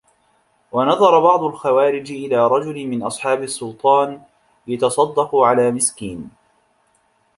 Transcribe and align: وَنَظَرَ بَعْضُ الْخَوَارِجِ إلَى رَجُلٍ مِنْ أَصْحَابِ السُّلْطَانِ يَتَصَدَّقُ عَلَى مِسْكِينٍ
وَنَظَرَ 0.71 1.19
بَعْضُ 1.19 1.43
الْخَوَارِجِ 1.43 2.11
إلَى 2.11 2.47
رَجُلٍ 2.47 2.87
مِنْ 2.87 3.03
أَصْحَابِ 3.03 3.43
السُّلْطَانِ 3.43 4.21
يَتَصَدَّقُ 4.67 5.35
عَلَى 5.35 5.71
مِسْكِينٍ 5.71 6.31